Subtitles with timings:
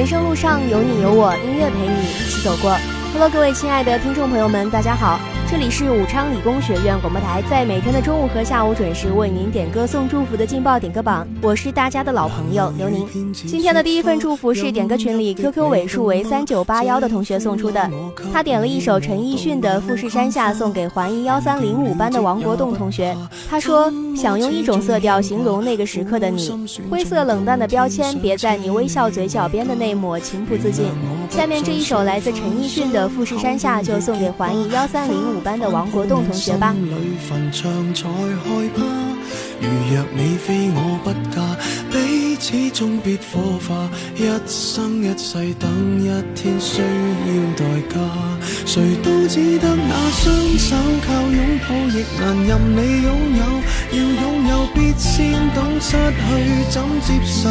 [0.00, 2.74] 人生路上有你有我，音乐陪你一起走过。
[3.12, 5.20] Hello，各位亲爱的听众朋友们，大家好。
[5.50, 13.04] 这里是武昌理工学院广播台，在每天的中午和下午准时为您点歌送祝福的劲爆点歌榜，我是大家的老朋友刘宁。
[13.32, 17.90] 今天的第一份祝福是点歌群里 QQ 尾数为三九八幺的同学送出的，
[18.32, 23.16] 他点了一首陈奕迅的《富士山下》送给环艺幺三零五班的王国栋同学。
[23.48, 26.48] 他说想用一种色调形容那个时刻的你，
[26.88, 30.86] 灰色冷淡的标签别在你微笑嘴角边的那抹情不自禁。
[31.28, 35.39] 下面这一首来自陈奕迅的《富士山下》就送给环艺幺三零五。
[35.40, 36.74] 班的王国栋同学吧。
[39.62, 41.36] 如若你非我不嫁，
[41.92, 43.90] 彼此终必火化。
[44.16, 46.86] 一生一世等一天，需要
[47.58, 47.94] 代价。
[48.64, 53.42] 谁都只得那双手，靠拥抱亦难任你拥有。
[53.92, 56.24] 要拥有，必先懂失去
[56.70, 57.50] 怎接受。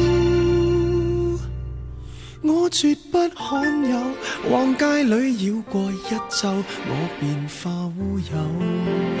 [2.51, 3.97] 我绝不罕有，
[4.51, 9.20] 往街里绕过一周，我便化乌有。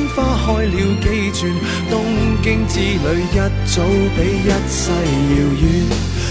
[0.51, 1.49] 开了几转，
[1.89, 2.03] 东
[2.43, 3.81] 京之旅一早
[4.15, 4.91] 比一世
[5.31, 5.63] 遥远。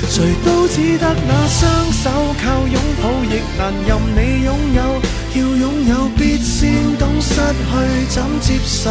[0.08, 0.14] 谁
[0.44, 2.10] 都只得那双手，
[2.42, 4.80] 靠拥抱亦难任你拥有。
[5.32, 7.70] 要拥有，必先懂失去
[8.08, 8.90] 怎接受。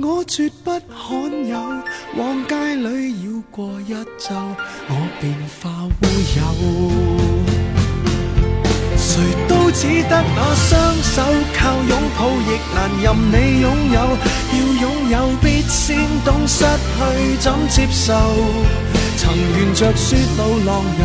[0.00, 1.58] 我绝不罕有，
[2.16, 4.32] 往街里绕过一周，
[4.88, 5.90] 我便化乌
[6.36, 6.40] 有。
[8.96, 11.22] 谁都只得那双手，
[11.52, 13.98] 靠拥抱亦难任你拥有。
[14.52, 18.14] 要拥有，必先懂失去怎接受。
[19.16, 21.02] 曾沿着雪路浪游。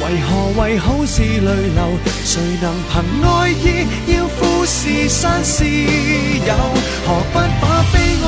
[0.00, 1.98] 为何为好事泪流？
[2.24, 2.94] 谁能凭
[3.28, 3.84] 爱意
[4.14, 6.54] 要富士山私有？
[7.04, 8.07] 何不把悲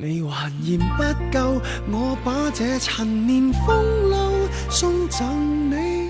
[0.00, 1.02] 你还嫌不
[1.36, 1.60] 够，
[1.90, 6.07] 我把这陈年风流送赠你。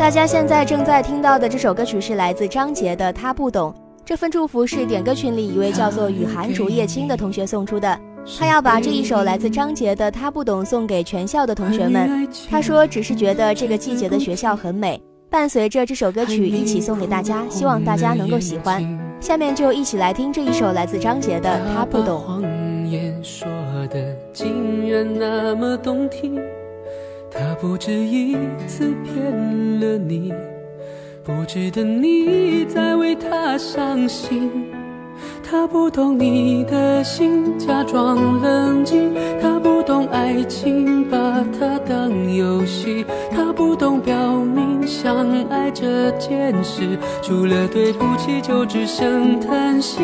[0.00, 3.70] 大家现在正在听到的这首歌曲是来自张杰的《他不懂》。
[4.02, 8.00] 这份祝福是点歌群里一位叫做雨涵竹叶青的同学送出的。
[8.38, 12.26] 他要把这一首来自张杰的《他不懂》送给全校的同学们。
[12.48, 14.98] 他说：“只是觉得这个季节的学校很美。”
[15.28, 18.82] 伴随着这首歌曲一起送给大家，希望大家能够喜欢。
[19.20, 22.42] 下面就一起来听这一首来自张杰的《他不懂》。
[27.60, 28.34] 不止一
[28.66, 30.32] 次骗了你，
[31.22, 34.50] 不值得你再为他伤心。
[35.42, 39.12] 他不懂你的心，假装冷静。
[39.42, 43.04] 他不懂爱情，把它当游戏。
[43.30, 50.00] 他不懂表明相爱这件事，除了对不起就只剩叹息。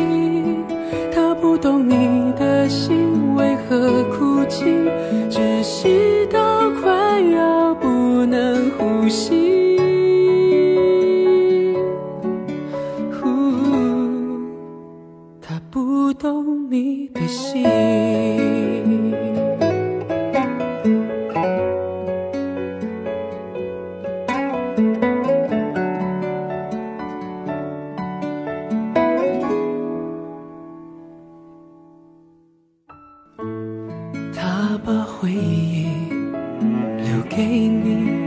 [1.11, 4.65] 他不懂你的心为何哭泣，
[5.31, 6.39] 窒息到
[9.07, 9.77] 呼吸
[15.41, 17.63] 他不懂你的心
[34.33, 35.87] 他把回忆
[36.97, 38.26] 留给你。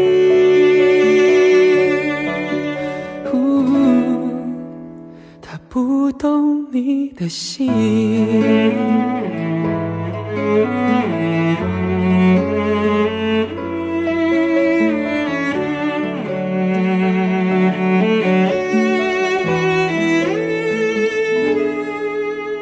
[7.21, 7.67] 的心。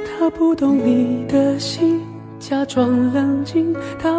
[0.05, 2.01] 他不懂你的心
[2.37, 4.18] 假装冷静他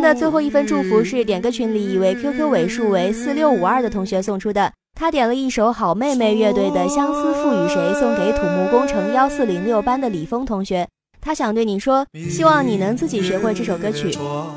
[0.00, 10.88] 的最后一份祝福是点歌群里一位 QQ 尾数为四六五二的同学送出的，他点了一首好妹妹乐队的《相思赋予谁》，送给土木工程幺四零六班的李峰同学。
[11.20, 14.10] 他想对你说，希望你能自己学会这首歌曲。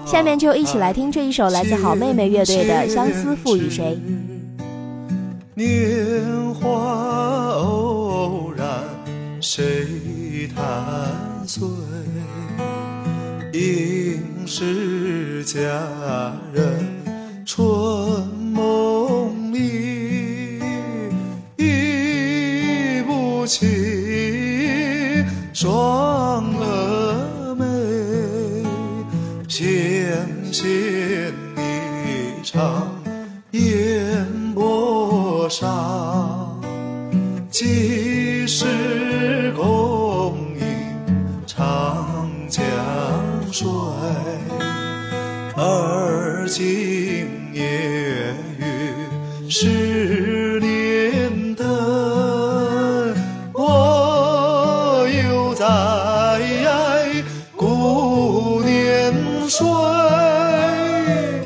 [0.05, 3.99] 下面就一起来听这一首来自好妹妹乐队的《相思赋予谁》。
[5.55, 8.65] 年华偶然，
[9.41, 9.85] 谁
[10.55, 11.67] 弹碎？
[13.53, 15.61] 应是佳
[16.51, 16.83] 人
[17.45, 17.63] 春
[18.27, 20.59] 梦里，
[21.55, 27.65] 忆不起双蛾眉，
[29.47, 32.91] 纤纤一场
[33.51, 36.22] 烟波上，
[49.55, 51.63] 十年灯，
[53.53, 55.63] 我又在
[57.55, 59.13] 顾年
[59.47, 59.63] 岁，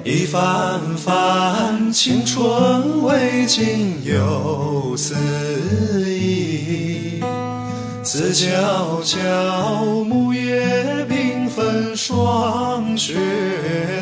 [0.06, 5.14] 一番番青春未尽又思
[6.10, 7.22] 忆，
[8.04, 13.16] 自悄悄木叶缤纷霜雪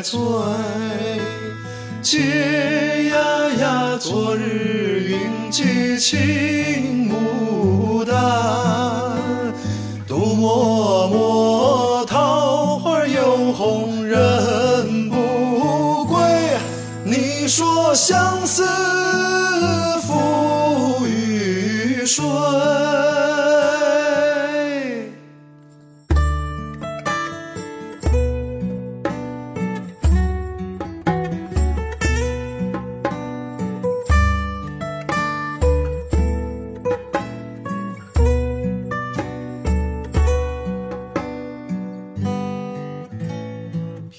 [0.04, 0.16] 催，
[2.04, 2.85] 嗟
[4.08, 6.85] 昨日云髻青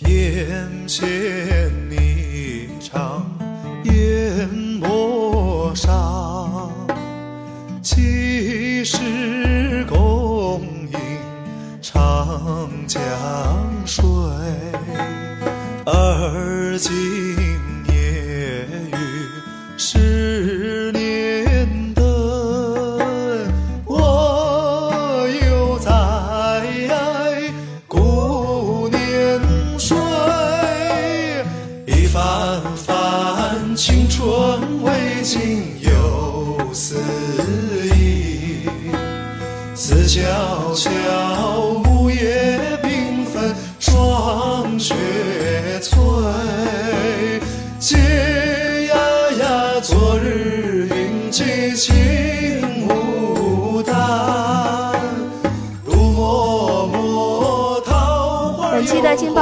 [0.02, 1.67] 眼前。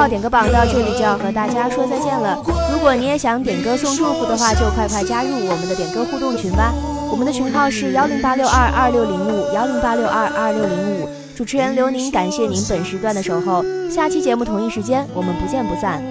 [0.07, 2.38] 点歌榜到这里就要和大家说再见了。
[2.71, 6.74] 如果你也想点歌送祝福的话，就快快加入我们的点歌互动群吧。
[7.12, 11.09] 我们的群号是幺零八六二二六零五幺零八六二二六零五。
[11.35, 13.63] 主持人刘宁，感谢您本时段的守候。
[13.89, 16.01] 下期节目同一时间，我们不见不散。